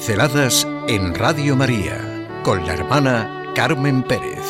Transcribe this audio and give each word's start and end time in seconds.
Pinceladas 0.00 0.66
en 0.88 1.14
Radio 1.14 1.56
María 1.56 2.26
con 2.42 2.64
la 2.64 2.72
hermana 2.72 3.52
Carmen 3.54 4.02
Pérez. 4.02 4.46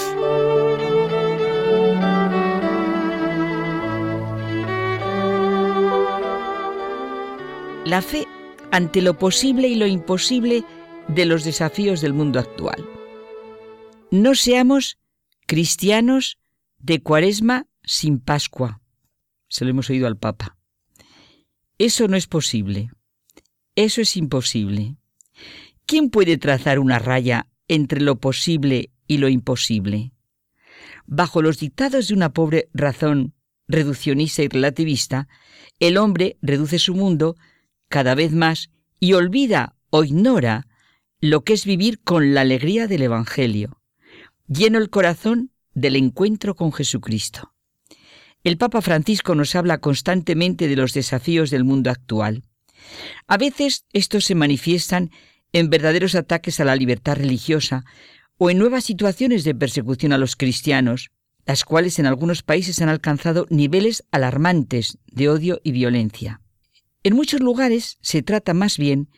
La 7.85 8.01
fe 8.01 8.29
ante 8.71 9.03
lo 9.03 9.19
posible 9.19 9.67
y 9.67 9.75
lo 9.75 9.89
imposible 9.89 10.63
de 11.09 11.27
los 11.27 11.43
desafíos 11.43 12.01
del 12.01 12.13
mundo 12.13 12.39
actual. 12.39 12.87
No 14.13 14.37
seamos 14.37 15.01
cristianos 15.49 16.39
de 16.79 17.03
cuaresma 17.03 17.67
sin 17.83 18.21
Pascua. 18.21 18.83
Se 19.49 19.65
lo 19.65 19.73
hemos 19.73 19.91
oído 19.91 20.07
al 20.07 20.17
Papa. 20.17 20.57
Eso 21.77 22.07
no 22.07 22.17
es 22.17 22.29
posible. 22.29 22.93
Eso 23.75 24.01
es 24.01 24.17
imposible. 24.17 25.00
¿Quién 25.91 26.09
puede 26.09 26.39
trazar 26.39 26.79
una 26.79 27.01
raya 27.01 27.49
entre 27.67 28.01
lo 28.01 28.21
posible 28.21 28.93
y 29.09 29.19
lo 29.19 29.29
imposible? 29.29 30.13
Bajo 31.05 31.43
los 31.43 31.59
dictados 31.59 32.07
de 32.07 32.15
una 32.15 32.33
pobre 32.33 32.69
razón 32.73 33.35
reduccionista 33.67 34.45
y 34.45 34.47
relativista, 34.47 35.27
el 35.81 35.97
hombre 35.97 36.37
reduce 36.43 36.79
su 36.79 36.95
mundo 36.95 37.35
cada 37.89 38.15
vez 38.15 38.31
más 38.31 38.71
y 39.01 39.15
olvida 39.15 39.75
o 39.91 40.05
ignora 40.05 40.69
lo 41.21 41.43
que 41.43 41.55
es 41.55 41.65
vivir 41.65 42.01
con 42.05 42.35
la 42.35 42.43
alegría 42.43 42.87
del 42.87 43.03
Evangelio, 43.03 43.83
lleno 44.47 44.79
el 44.79 44.91
corazón 44.91 45.51
del 45.75 45.97
encuentro 45.97 46.55
con 46.55 46.73
Jesucristo. 46.73 47.53
El 48.45 48.59
Papa 48.59 48.81
Francisco 48.81 49.35
nos 49.35 49.57
habla 49.57 49.79
constantemente 49.79 50.69
de 50.69 50.77
los 50.77 50.93
desafíos 50.93 51.51
del 51.51 51.65
mundo 51.65 51.91
actual. 51.91 52.45
A 53.27 53.37
veces 53.39 53.87
estos 53.93 54.25
se 54.25 54.37
manifiestan 54.37 55.11
en 55.53 55.71
verdaderos 55.71 56.15
ataques 56.15 56.61
a 56.61 56.65
la 56.65 56.77
libertad 56.77 57.17
religiosa 57.17 57.85
o 58.39 58.51
en 58.51 58.59
nuevas 58.59 58.85
situaciones 58.85 59.45
de 59.45 59.55
persecución 59.55 60.13
a 60.13 60.19
los 60.19 60.37
cristianos, 60.37 61.11
las 61.47 61.65
cuales 61.65 61.99
en 61.99 62.07
algunos 62.07 62.43
países 62.43 62.81
han 62.81 62.89
alcanzado 62.89 63.47
niveles 63.51 64.05
alarmantes 64.11 64.99
de 65.07 65.29
odio 65.29 65.61
y 65.63 65.73
violencia. 65.73 66.41
En 67.03 67.15
muchos 67.15 67.41
lugares 67.41 67.99
se 68.01 68.23
trata 68.23 68.55
más 68.55 68.79
bien 68.79 69.09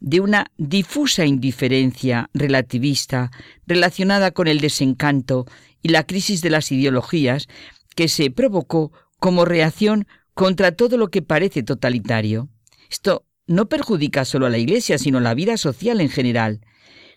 de 0.00 0.20
una 0.20 0.52
difusa 0.58 1.24
indiferencia 1.24 2.30
relativista 2.34 3.30
relacionada 3.66 4.30
con 4.30 4.48
el 4.48 4.60
desencanto 4.60 5.46
y 5.82 5.88
la 5.88 6.04
crisis 6.04 6.40
de 6.40 6.50
las 6.50 6.70
ideologías 6.70 7.48
que 7.94 8.08
se 8.08 8.30
provocó 8.30 8.92
como 9.18 9.44
reacción 9.44 10.06
contra 10.34 10.72
todo 10.72 10.96
lo 10.96 11.08
que 11.08 11.22
parece 11.22 11.62
totalitario. 11.62 12.48
Esto 12.90 13.24
no 13.48 13.68
perjudica 13.68 14.24
solo 14.24 14.46
a 14.46 14.50
la 14.50 14.58
Iglesia, 14.58 14.98
sino 14.98 15.18
a 15.18 15.22
la 15.22 15.34
vida 15.34 15.56
social 15.56 16.00
en 16.00 16.10
general. 16.10 16.60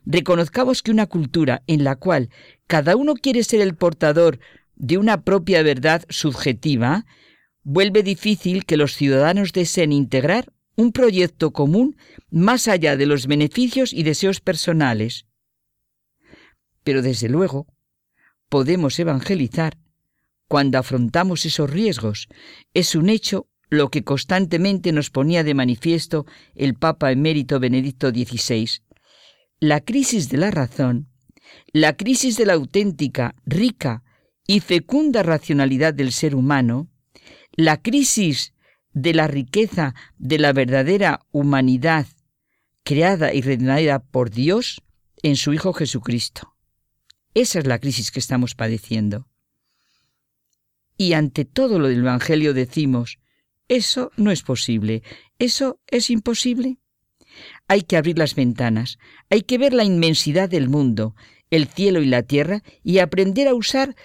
Reconozcamos 0.05 0.81
que 0.81 0.89
una 0.89 1.05
cultura 1.05 1.61
en 1.67 1.83
la 1.83 1.95
cual 1.95 2.29
cada 2.65 2.95
uno 2.95 3.13
quiere 3.13 3.43
ser 3.43 3.61
el 3.61 3.75
portador 3.75 4.39
de 4.75 4.97
una 4.97 5.21
propia 5.21 5.61
verdad 5.61 6.03
subjetiva, 6.09 7.05
vuelve 7.63 8.01
difícil 8.01 8.65
que 8.65 8.77
los 8.77 8.95
ciudadanos 8.95 9.53
deseen 9.53 9.91
integrar 9.91 10.51
un 10.75 10.91
proyecto 10.91 11.51
común 11.51 11.97
más 12.31 12.67
allá 12.67 12.97
de 12.97 13.05
los 13.05 13.27
beneficios 13.27 13.93
y 13.93 14.01
deseos 14.01 14.39
personales. 14.39 15.27
Pero 16.83 17.03
desde 17.03 17.29
luego, 17.29 17.67
podemos 18.49 18.97
evangelizar 18.97 19.77
cuando 20.47 20.79
afrontamos 20.79 21.45
esos 21.45 21.69
riesgos. 21.69 22.27
Es 22.73 22.95
un 22.95 23.09
hecho 23.09 23.47
lo 23.71 23.89
que 23.89 24.03
constantemente 24.03 24.91
nos 24.91 25.09
ponía 25.09 25.43
de 25.43 25.53
manifiesto 25.53 26.25
el 26.55 26.75
Papa 26.75 27.11
emérito 27.11 27.59
Benedicto 27.59 28.09
XVI. 28.09 28.69
La 29.59 29.79
crisis 29.79 30.29
de 30.29 30.37
la 30.37 30.51
razón, 30.51 31.07
la 31.71 31.95
crisis 31.95 32.35
de 32.35 32.45
la 32.45 32.53
auténtica, 32.53 33.33
rica 33.45 34.03
y 34.45 34.59
fecunda 34.59 35.23
racionalidad 35.23 35.93
del 35.93 36.11
ser 36.11 36.35
humano, 36.35 36.89
la 37.53 37.81
crisis 37.81 38.53
de 38.91 39.13
la 39.13 39.27
riqueza 39.27 39.95
de 40.17 40.37
la 40.37 40.51
verdadera 40.51 41.21
humanidad 41.31 42.07
creada 42.83 43.33
y 43.33 43.41
redimida 43.41 43.99
por 43.99 44.31
Dios 44.31 44.81
en 45.23 45.37
su 45.37 45.53
Hijo 45.53 45.71
Jesucristo. 45.71 46.55
Esa 47.33 47.59
es 47.59 47.67
la 47.67 47.79
crisis 47.79 48.11
que 48.11 48.19
estamos 48.19 48.53
padeciendo 48.53 49.31
y 51.01 51.13
ante 51.13 51.45
todo 51.45 51.79
lo 51.79 51.87
del 51.87 52.01
Evangelio 52.01 52.53
decimos, 52.53 53.17
eso 53.71 54.11
no 54.17 54.31
es 54.31 54.43
posible, 54.43 55.01
eso 55.39 55.79
es 55.87 56.09
imposible. 56.09 56.77
Hay 57.69 57.83
que 57.83 57.95
abrir 57.95 58.17
las 58.17 58.35
ventanas, 58.35 58.97
hay 59.29 59.43
que 59.43 59.57
ver 59.57 59.73
la 59.73 59.85
inmensidad 59.85 60.49
del 60.49 60.67
mundo, 60.67 61.15
el 61.49 61.67
cielo 61.67 62.01
y 62.01 62.05
la 62.07 62.23
tierra, 62.23 62.63
y 62.83 62.99
aprender 62.99 63.47
a 63.47 63.55
usar 63.55 63.95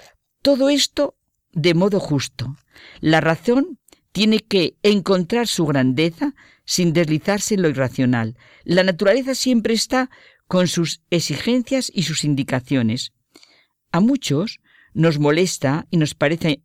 todo 0.41 0.69
esto 0.69 1.17
de 1.51 1.75
modo 1.75 1.99
justo. 1.99 2.57
La 3.01 3.21
razón 3.21 3.81
tiene 4.13 4.39
que 4.39 4.77
encontrar 4.85 5.49
su 5.49 5.67
grandeza 5.67 6.37
sin 6.65 6.93
deslizarse 6.93 7.55
en 7.57 7.63
lo 7.63 7.69
irracional. 7.69 8.37
La 8.63 8.85
naturaleza 8.85 9.35
siempre 9.35 9.75
está 9.75 10.11
con 10.47 10.69
sus 10.69 11.03
exigencias 11.11 11.91
y 11.93 12.05
sus 12.05 12.23
indicaciones. 12.23 13.15
A 13.91 13.99
muchos 13.99 14.61
nos 14.95 15.19
molesta 15.19 15.89
y 15.91 15.97
nos 15.97 16.15
parece 16.15 16.63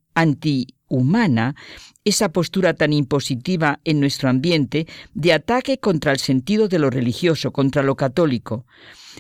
antihumana 0.92 1.56
esa 2.04 2.30
postura 2.30 2.74
tan 2.74 2.94
impositiva 2.94 3.80
en 3.84 4.00
nuestro 4.00 4.30
ambiente 4.30 4.88
de 5.14 5.34
ataque 5.34 5.78
contra 5.78 6.12
el 6.12 6.20
sentido 6.20 6.68
de 6.68 6.80
lo 6.80 6.90
religioso, 6.90 7.52
contra 7.52 7.84
lo 7.84 7.96
católico, 7.96 8.66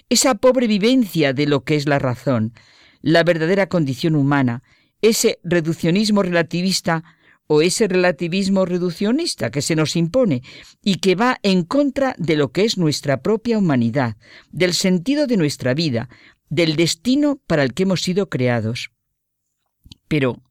esa 0.09 0.35
pobre 0.35 0.67
vivencia 0.67 1.33
de 1.33 1.45
lo 1.45 1.63
que 1.63 1.75
es 1.75 1.87
la 1.87 1.99
razón, 1.99 2.53
la 3.01 3.23
verdadera 3.23 3.67
condición 3.67 4.15
humana, 4.15 4.63
ese 5.01 5.39
reduccionismo 5.43 6.23
relativista 6.23 7.03
o 7.47 7.61
ese 7.61 7.87
relativismo 7.87 8.65
reduccionista 8.65 9.51
que 9.51 9.61
se 9.61 9.75
nos 9.75 9.95
impone 9.95 10.41
y 10.81 10.95
que 10.95 11.15
va 11.15 11.37
en 11.43 11.63
contra 11.63 12.15
de 12.17 12.35
lo 12.35 12.51
que 12.51 12.63
es 12.63 12.77
nuestra 12.77 13.21
propia 13.21 13.57
humanidad, 13.57 14.15
del 14.51 14.73
sentido 14.73 15.27
de 15.27 15.37
nuestra 15.37 15.73
vida, 15.73 16.09
del 16.49 16.75
destino 16.75 17.39
para 17.47 17.63
el 17.63 17.73
que 17.73 17.83
hemos 17.83 18.01
sido 18.01 18.29
creados. 18.29 18.91
Pero, 20.07 20.41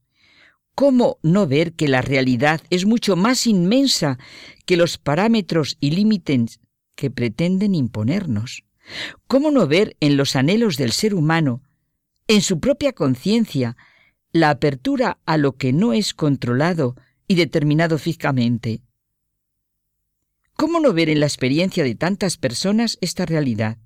¿cómo 0.80 1.18
no 1.22 1.46
ver 1.46 1.74
que 1.74 1.88
la 1.88 2.00
realidad 2.00 2.62
es 2.70 2.86
mucho 2.86 3.14
más 3.14 3.46
inmensa 3.46 4.18
que 4.64 4.78
los 4.78 4.96
parámetros 4.96 5.76
y 5.78 5.91
límites 5.91 6.58
que 6.94 7.10
pretenden 7.10 7.74
imponernos? 7.74 8.64
¿Cómo 9.26 9.50
no 9.50 9.66
ver 9.66 9.94
en 10.00 10.16
los 10.16 10.36
anhelos 10.36 10.78
del 10.78 10.92
ser 10.92 11.14
humano, 11.14 11.62
en 12.28 12.41
su 12.41 12.60
propia 12.60 12.94
conciencia, 12.94 13.76
la 14.32 14.48
apertura 14.48 15.18
a 15.26 15.36
lo 15.36 15.52
que 15.58 15.74
no 15.74 15.92
es 15.92 16.14
controlado 16.14 16.97
y 17.28 17.34
determinado 17.34 17.98
físicamente? 17.98 18.80
¿Cómo 20.54 20.80
no 20.80 20.94
ver 20.94 21.10
en 21.10 21.20
la 21.20 21.26
experiencia 21.26 21.84
de 21.84 21.94
tantas 21.94 22.38
personas 22.38 22.97
esta 23.02 23.26
realidad? 23.26 23.76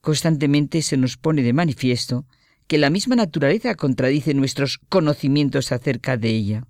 Constantemente 0.00 0.80
se 0.80 0.96
nos 0.96 1.18
pone 1.18 1.42
de 1.42 1.52
manifiesto 1.52 2.24
que 2.70 2.78
la 2.78 2.88
misma 2.88 3.16
naturaleza 3.16 3.74
contradice 3.74 4.32
nuestros 4.32 4.78
conocimientos 4.88 5.72
acerca 5.72 6.16
de 6.16 6.30
ella. 6.30 6.68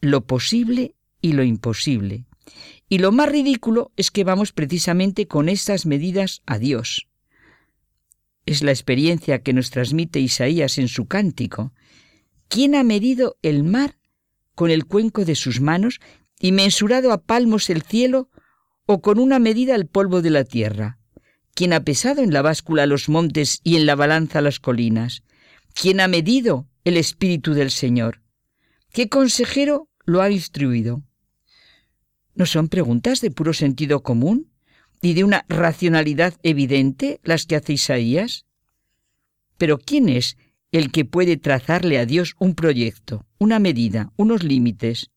Lo 0.00 0.24
posible 0.24 0.94
y 1.20 1.34
lo 1.34 1.44
imposible. 1.44 2.24
Y 2.88 3.00
lo 3.00 3.12
más 3.12 3.28
ridículo 3.28 3.92
es 3.96 4.10
que 4.10 4.24
vamos 4.24 4.52
precisamente 4.52 5.28
con 5.28 5.50
estas 5.50 5.84
medidas 5.84 6.40
a 6.46 6.58
Dios. 6.58 7.06
Es 8.46 8.62
la 8.62 8.70
experiencia 8.70 9.42
que 9.42 9.52
nos 9.52 9.68
transmite 9.68 10.20
Isaías 10.20 10.78
en 10.78 10.88
su 10.88 11.04
cántico. 11.04 11.74
¿Quién 12.48 12.74
ha 12.74 12.82
medido 12.82 13.36
el 13.42 13.62
mar 13.62 13.98
con 14.54 14.70
el 14.70 14.86
cuenco 14.86 15.26
de 15.26 15.34
sus 15.34 15.60
manos 15.60 16.00
y 16.40 16.52
mensurado 16.52 17.12
a 17.12 17.20
palmos 17.20 17.68
el 17.68 17.82
cielo 17.82 18.30
o 18.86 19.02
con 19.02 19.18
una 19.18 19.38
medida 19.38 19.74
el 19.74 19.86
polvo 19.86 20.22
de 20.22 20.30
la 20.30 20.44
tierra? 20.44 20.98
¿Quién 21.54 21.72
ha 21.72 21.84
pesado 21.84 22.22
en 22.22 22.32
la 22.32 22.42
báscula 22.42 22.84
los 22.86 23.08
montes 23.08 23.60
y 23.62 23.76
en 23.76 23.86
la 23.86 23.94
balanza 23.94 24.40
las 24.40 24.58
colinas? 24.58 25.22
¿Quién 25.72 26.00
ha 26.00 26.08
medido 26.08 26.68
el 26.82 26.96
Espíritu 26.96 27.54
del 27.54 27.70
Señor? 27.70 28.22
¿Qué 28.92 29.08
consejero 29.08 29.88
lo 30.04 30.20
ha 30.20 30.30
instruido? 30.30 31.02
¿No 32.34 32.46
son 32.46 32.68
preguntas 32.68 33.20
de 33.20 33.30
puro 33.30 33.52
sentido 33.52 34.02
común 34.02 34.50
y 35.00 35.14
de 35.14 35.22
una 35.22 35.44
racionalidad 35.48 36.34
evidente 36.42 37.20
las 37.22 37.46
que 37.46 37.54
hace 37.54 37.74
Isaías? 37.74 38.46
Pero 39.56 39.78
¿quién 39.78 40.08
es 40.08 40.36
el 40.72 40.90
que 40.90 41.04
puede 41.04 41.36
trazarle 41.36 41.98
a 41.98 42.06
Dios 42.06 42.34
un 42.40 42.56
proyecto, 42.56 43.26
una 43.38 43.60
medida, 43.60 44.12
unos 44.16 44.42
límites? 44.42 45.10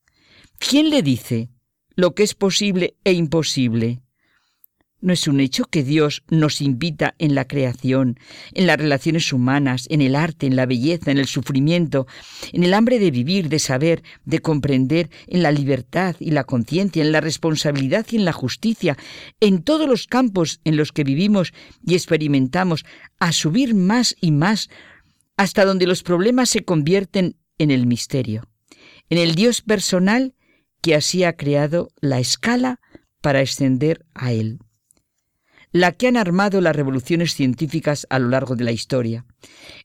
¿Quién 0.59 0.91
le 0.91 1.01
dice 1.01 1.49
lo 1.95 2.13
que 2.13 2.21
es 2.21 2.35
posible 2.35 2.95
e 3.03 3.13
imposible? 3.13 4.01
¿No 5.07 5.13
es 5.13 5.29
un 5.29 5.39
hecho 5.39 5.63
que 5.63 5.83
Dios 5.83 6.23
nos 6.27 6.59
invita 6.59 7.15
en 7.17 7.33
la 7.33 7.47
creación, 7.47 8.19
en 8.51 8.67
las 8.67 8.75
relaciones 8.75 9.31
humanas, 9.31 9.87
en 9.89 10.01
el 10.01 10.17
arte, 10.17 10.47
en 10.47 10.57
la 10.57 10.65
belleza, 10.65 11.11
en 11.11 11.17
el 11.17 11.27
sufrimiento, 11.27 12.07
en 12.51 12.65
el 12.65 12.73
hambre 12.73 12.99
de 12.99 13.09
vivir, 13.09 13.47
de 13.47 13.59
saber, 13.59 14.03
de 14.25 14.39
comprender, 14.39 15.09
en 15.27 15.43
la 15.43 15.53
libertad 15.53 16.17
y 16.19 16.31
la 16.31 16.43
conciencia, 16.43 17.01
en 17.01 17.13
la 17.13 17.21
responsabilidad 17.21 18.05
y 18.11 18.17
en 18.17 18.25
la 18.25 18.33
justicia, 18.33 18.97
en 19.39 19.63
todos 19.63 19.87
los 19.87 20.07
campos 20.07 20.59
en 20.65 20.75
los 20.75 20.91
que 20.91 21.05
vivimos 21.05 21.53
y 21.85 21.93
experimentamos, 21.93 22.83
a 23.17 23.31
subir 23.31 23.75
más 23.75 24.13
y 24.19 24.31
más 24.31 24.69
hasta 25.37 25.63
donde 25.63 25.87
los 25.87 26.03
problemas 26.03 26.49
se 26.49 26.65
convierten 26.65 27.37
en 27.57 27.71
el 27.71 27.87
misterio, 27.87 28.49
en 29.09 29.19
el 29.19 29.35
Dios 29.35 29.61
personal 29.61 30.35
que 30.81 30.95
así 30.95 31.23
ha 31.23 31.37
creado 31.37 31.93
la 32.01 32.19
escala 32.19 32.81
para 33.21 33.39
ascender 33.39 34.05
a 34.13 34.33
Él 34.33 34.59
la 35.71 35.91
que 35.91 36.07
han 36.07 36.17
armado 36.17 36.61
las 36.61 36.75
revoluciones 36.75 37.33
científicas 37.33 38.07
a 38.09 38.19
lo 38.19 38.29
largo 38.29 38.55
de 38.55 38.63
la 38.63 38.71
historia. 38.71 39.25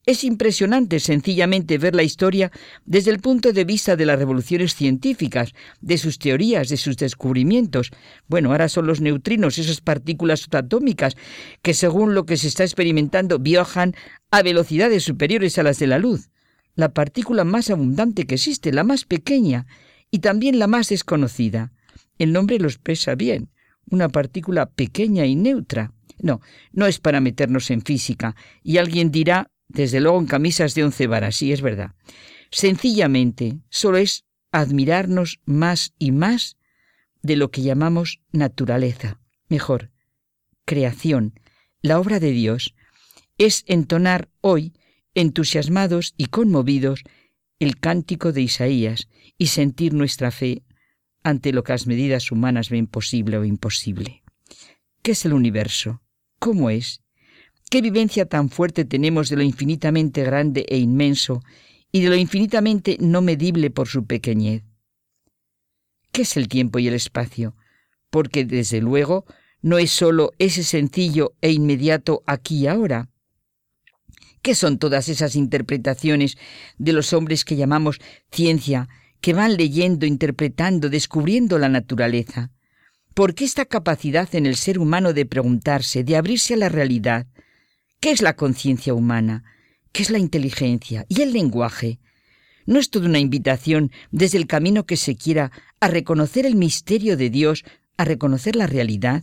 Es 0.06 0.24
impresionante 0.24 1.00
sencillamente 1.00 1.78
ver 1.78 1.94
la 1.94 2.04
historia 2.04 2.52
desde 2.84 3.10
el 3.10 3.18
punto 3.18 3.52
de 3.52 3.64
vista 3.64 3.96
de 3.96 4.06
las 4.06 4.18
revoluciones 4.18 4.74
científicas, 4.74 5.52
de 5.80 5.98
sus 5.98 6.18
teorías, 6.18 6.68
de 6.68 6.76
sus 6.76 6.96
descubrimientos. 6.96 7.90
Bueno, 8.28 8.50
ahora 8.50 8.68
son 8.68 8.86
los 8.86 9.00
neutrinos, 9.00 9.58
esas 9.58 9.80
partículas 9.80 10.40
subatómicas 10.40 11.16
que 11.62 11.74
según 11.74 12.14
lo 12.14 12.26
que 12.26 12.36
se 12.36 12.48
está 12.48 12.64
experimentando 12.64 13.38
viajan 13.38 13.94
a 14.30 14.42
velocidades 14.42 15.02
superiores 15.02 15.58
a 15.58 15.62
las 15.62 15.78
de 15.78 15.88
la 15.88 15.98
luz. 15.98 16.30
La 16.74 16.94
partícula 16.94 17.44
más 17.44 17.70
abundante 17.70 18.26
que 18.26 18.36
existe, 18.36 18.72
la 18.72 18.84
más 18.84 19.04
pequeña 19.04 19.66
y 20.10 20.20
también 20.20 20.58
la 20.58 20.68
más 20.68 20.88
desconocida. 20.88 21.72
El 22.18 22.32
nombre 22.32 22.58
lo 22.58 22.68
expresa 22.68 23.14
bien 23.14 23.51
una 23.90 24.08
partícula 24.08 24.66
pequeña 24.66 25.26
y 25.26 25.36
neutra. 25.36 25.92
No, 26.18 26.40
no 26.72 26.86
es 26.86 26.98
para 26.98 27.20
meternos 27.20 27.70
en 27.70 27.82
física. 27.82 28.36
Y 28.62 28.78
alguien 28.78 29.10
dirá, 29.10 29.50
desde 29.68 30.00
luego 30.00 30.18
en 30.18 30.26
camisas 30.26 30.74
de 30.74 30.84
once 30.84 31.06
varas, 31.06 31.36
sí, 31.36 31.52
es 31.52 31.62
verdad. 31.62 31.94
Sencillamente, 32.50 33.58
solo 33.70 33.98
es 33.98 34.24
admirarnos 34.52 35.40
más 35.44 35.94
y 35.98 36.12
más 36.12 36.56
de 37.22 37.36
lo 37.36 37.50
que 37.50 37.62
llamamos 37.62 38.20
naturaleza, 38.32 39.20
mejor, 39.48 39.90
creación, 40.64 41.40
la 41.80 41.98
obra 41.98 42.20
de 42.20 42.32
Dios, 42.32 42.74
es 43.38 43.64
entonar 43.66 44.28
hoy, 44.40 44.74
entusiasmados 45.14 46.14
y 46.16 46.26
conmovidos, 46.26 47.02
el 47.58 47.78
cántico 47.78 48.32
de 48.32 48.42
Isaías 48.42 49.08
y 49.38 49.48
sentir 49.48 49.94
nuestra 49.94 50.30
fe 50.30 50.62
ante 51.22 51.52
lo 51.52 51.62
que 51.62 51.72
las 51.72 51.86
medidas 51.86 52.30
humanas 52.32 52.70
ven 52.70 52.86
posible 52.86 53.38
o 53.38 53.44
imposible. 53.44 54.22
¿Qué 55.02 55.12
es 55.12 55.24
el 55.24 55.32
universo? 55.32 56.02
¿Cómo 56.38 56.70
es? 56.70 57.02
¿Qué 57.70 57.80
vivencia 57.80 58.26
tan 58.26 58.50
fuerte 58.50 58.84
tenemos 58.84 59.28
de 59.28 59.36
lo 59.36 59.42
infinitamente 59.42 60.22
grande 60.22 60.66
e 60.68 60.78
inmenso 60.78 61.42
y 61.90 62.02
de 62.02 62.10
lo 62.10 62.16
infinitamente 62.16 62.96
no 63.00 63.22
medible 63.22 63.70
por 63.70 63.88
su 63.88 64.06
pequeñez? 64.06 64.62
¿Qué 66.12 66.22
es 66.22 66.36
el 66.36 66.48
tiempo 66.48 66.78
y 66.78 66.88
el 66.88 66.94
espacio? 66.94 67.56
Porque, 68.10 68.44
desde 68.44 68.80
luego, 68.80 69.24
no 69.62 69.78
es 69.78 69.90
sólo 69.90 70.32
ese 70.38 70.64
sencillo 70.64 71.34
e 71.40 71.50
inmediato 71.52 72.22
aquí 72.26 72.58
y 72.58 72.66
ahora. 72.66 73.08
¿Qué 74.42 74.54
son 74.54 74.78
todas 74.78 75.08
esas 75.08 75.36
interpretaciones 75.36 76.36
de 76.76 76.92
los 76.92 77.12
hombres 77.12 77.44
que 77.44 77.56
llamamos 77.56 78.00
ciencia 78.30 78.88
que 79.22 79.32
van 79.32 79.56
leyendo, 79.56 80.04
interpretando, 80.04 80.90
descubriendo 80.90 81.58
la 81.58 81.70
naturaleza. 81.70 82.50
¿Por 83.14 83.34
qué 83.34 83.44
esta 83.44 83.64
capacidad 83.64 84.28
en 84.34 84.46
el 84.46 84.56
ser 84.56 84.78
humano 84.78 85.12
de 85.12 85.24
preguntarse, 85.24 86.02
de 86.02 86.16
abrirse 86.16 86.54
a 86.54 86.56
la 86.56 86.68
realidad? 86.68 87.26
¿Qué 88.00 88.10
es 88.10 88.20
la 88.20 88.34
conciencia 88.34 88.92
humana? 88.92 89.44
¿Qué 89.92 90.02
es 90.02 90.10
la 90.10 90.18
inteligencia? 90.18 91.06
¿Y 91.08 91.22
el 91.22 91.32
lenguaje? 91.32 92.00
¿No 92.66 92.80
es 92.80 92.90
toda 92.90 93.06
una 93.06 93.20
invitación 93.20 93.92
desde 94.10 94.38
el 94.38 94.46
camino 94.46 94.86
que 94.86 94.96
se 94.96 95.14
quiera 95.14 95.52
a 95.78 95.88
reconocer 95.88 96.44
el 96.44 96.56
misterio 96.56 97.16
de 97.16 97.30
Dios, 97.30 97.64
a 97.96 98.04
reconocer 98.04 98.56
la 98.56 98.66
realidad? 98.66 99.22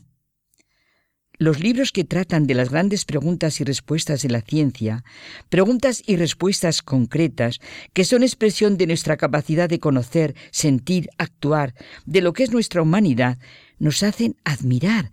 Los 1.42 1.62
libros 1.62 1.94
que 1.94 2.04
tratan 2.04 2.48
de 2.48 2.54
las 2.54 2.70
grandes 2.70 3.06
preguntas 3.06 3.62
y 3.62 3.64
respuestas 3.64 4.22
de 4.22 4.30
la 4.30 4.42
ciencia, 4.42 5.06
preguntas 5.48 6.04
y 6.06 6.18
respuestas 6.18 6.82
concretas, 6.82 7.60
que 7.94 8.04
son 8.04 8.24
expresión 8.24 8.76
de 8.76 8.88
nuestra 8.88 9.16
capacidad 9.16 9.70
de 9.70 9.80
conocer, 9.80 10.36
sentir, 10.52 11.08
actuar, 11.18 11.76
de 12.06 12.20
lo 12.20 12.34
que 12.34 12.44
es 12.44 12.52
nuestra 12.52 12.82
humanidad, 12.82 13.38
nos 13.78 14.04
hacen 14.04 14.36
admirar 14.44 15.12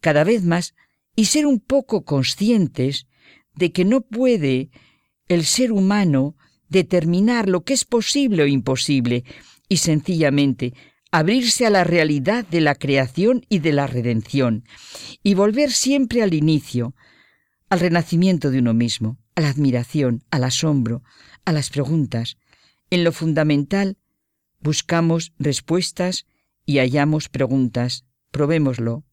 cada 0.00 0.24
vez 0.24 0.42
más 0.42 0.74
y 1.14 1.26
ser 1.26 1.46
un 1.46 1.60
poco 1.60 2.04
conscientes 2.04 3.06
de 3.54 3.70
que 3.70 3.84
no 3.84 4.00
puede 4.00 4.70
el 5.28 5.44
ser 5.44 5.70
humano 5.70 6.34
determinar 6.68 7.48
lo 7.48 7.62
que 7.62 7.74
es 7.74 7.84
posible 7.84 8.42
o 8.42 8.46
imposible, 8.48 9.22
y 9.68 9.76
sencillamente 9.76 10.74
abrirse 11.10 11.66
a 11.66 11.70
la 11.70 11.84
realidad 11.84 12.46
de 12.46 12.60
la 12.60 12.74
creación 12.74 13.46
y 13.48 13.60
de 13.60 13.72
la 13.72 13.86
redención, 13.86 14.64
y 15.22 15.34
volver 15.34 15.70
siempre 15.70 16.22
al 16.22 16.34
inicio, 16.34 16.94
al 17.70 17.80
renacimiento 17.80 18.50
de 18.50 18.58
uno 18.58 18.74
mismo, 18.74 19.18
a 19.34 19.40
la 19.40 19.48
admiración, 19.48 20.24
al 20.30 20.44
asombro, 20.44 21.02
a 21.44 21.52
las 21.52 21.70
preguntas. 21.70 22.36
En 22.90 23.04
lo 23.04 23.12
fundamental, 23.12 23.96
buscamos 24.60 25.32
respuestas 25.38 26.26
y 26.64 26.78
hallamos 26.78 27.28
preguntas. 27.28 28.04
Probémoslo. 28.30 29.04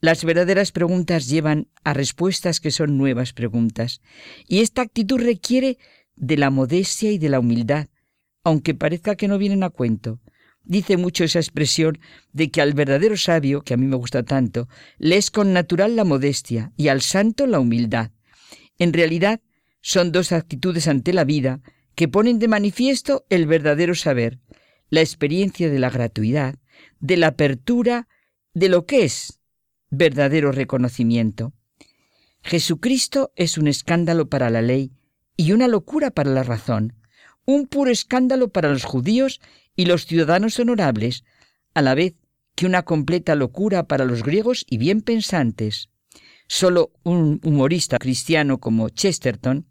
Las 0.00 0.24
verdaderas 0.24 0.72
preguntas 0.72 1.28
llevan 1.28 1.68
a 1.84 1.94
respuestas 1.94 2.60
que 2.60 2.70
son 2.70 2.96
nuevas 2.96 3.32
preguntas, 3.32 4.00
y 4.46 4.60
esta 4.60 4.82
actitud 4.82 5.20
requiere 5.20 5.78
de 6.16 6.36
la 6.36 6.50
modestia 6.50 7.10
y 7.10 7.18
de 7.18 7.28
la 7.28 7.40
humildad, 7.40 7.88
aunque 8.44 8.74
parezca 8.74 9.16
que 9.16 9.28
no 9.28 9.38
vienen 9.38 9.62
a 9.62 9.70
cuento. 9.70 10.20
Dice 10.64 10.96
mucho 10.96 11.24
esa 11.24 11.40
expresión 11.40 11.98
de 12.32 12.50
que 12.50 12.60
al 12.60 12.72
verdadero 12.72 13.16
sabio, 13.16 13.62
que 13.62 13.74
a 13.74 13.76
mí 13.76 13.86
me 13.86 13.96
gusta 13.96 14.22
tanto, 14.22 14.68
le 14.98 15.16
es 15.16 15.30
con 15.30 15.52
natural 15.52 15.96
la 15.96 16.04
modestia 16.04 16.72
y 16.76 16.88
al 16.88 17.02
santo 17.02 17.46
la 17.46 17.58
humildad. 17.58 18.12
En 18.78 18.92
realidad, 18.92 19.40
son 19.80 20.12
dos 20.12 20.32
actitudes 20.32 20.86
ante 20.86 21.12
la 21.12 21.24
vida 21.24 21.60
que 21.94 22.08
ponen 22.08 22.38
de 22.38 22.48
manifiesto 22.48 23.26
el 23.28 23.46
verdadero 23.46 23.94
saber, 23.94 24.38
la 24.88 25.00
experiencia 25.00 25.68
de 25.68 25.78
la 25.78 25.90
gratuidad, 25.90 26.54
de 27.00 27.16
la 27.16 27.28
apertura 27.28 28.08
de 28.54 28.68
lo 28.68 28.86
que 28.86 29.04
es 29.04 29.40
verdadero 29.90 30.52
reconocimiento. 30.52 31.52
Jesucristo 32.42 33.32
es 33.36 33.58
un 33.58 33.68
escándalo 33.68 34.28
para 34.28 34.50
la 34.50 34.62
ley 34.62 34.92
y 35.36 35.52
una 35.52 35.68
locura 35.68 36.10
para 36.10 36.30
la 36.30 36.42
razón, 36.42 36.94
un 37.44 37.66
puro 37.66 37.90
escándalo 37.90 38.48
para 38.48 38.70
los 38.70 38.84
judíos 38.84 39.40
y 39.76 39.86
los 39.86 40.06
ciudadanos 40.06 40.58
honorables, 40.58 41.24
a 41.74 41.82
la 41.82 41.94
vez 41.94 42.14
que 42.54 42.66
una 42.66 42.82
completa 42.82 43.34
locura 43.34 43.84
para 43.84 44.04
los 44.04 44.22
griegos 44.22 44.64
y 44.68 44.78
bien 44.78 45.00
pensantes. 45.00 45.88
Solo 46.48 46.92
un 47.02 47.40
humorista 47.44 47.98
cristiano 47.98 48.58
como 48.58 48.90
Chesterton 48.90 49.66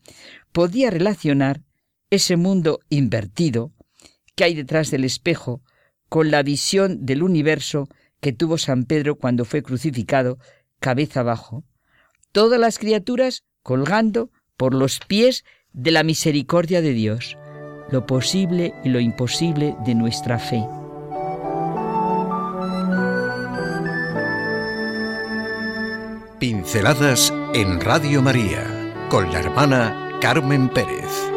podía 0.51 0.89
relacionar 0.89 1.61
ese 2.09 2.37
mundo 2.37 2.79
invertido 2.89 3.71
que 4.35 4.45
hay 4.45 4.55
detrás 4.55 4.89
del 4.89 5.03
espejo 5.03 5.61
con 6.09 6.31
la 6.31 6.43
visión 6.43 7.05
del 7.05 7.23
universo 7.23 7.87
que 8.19 8.33
tuvo 8.33 8.57
San 8.57 8.85
Pedro 8.85 9.15
cuando 9.15 9.45
fue 9.45 9.61
crucificado 9.63 10.39
cabeza 10.79 11.21
abajo. 11.21 11.63
Todas 12.31 12.59
las 12.59 12.79
criaturas 12.79 13.43
colgando 13.61 14.31
por 14.57 14.73
los 14.73 14.99
pies 14.99 15.43
de 15.73 15.91
la 15.91 16.03
misericordia 16.03 16.81
de 16.81 16.93
Dios 16.93 17.37
lo 17.91 18.05
posible 18.05 18.73
y 18.83 18.89
lo 18.89 18.99
imposible 18.99 19.75
de 19.85 19.95
nuestra 19.95 20.39
fe. 20.39 20.65
Pinceladas 26.39 27.31
en 27.53 27.79
Radio 27.81 28.21
María 28.21 28.63
con 29.09 29.31
la 29.31 29.39
hermana 29.39 30.17
Carmen 30.21 30.69
Pérez. 30.69 31.30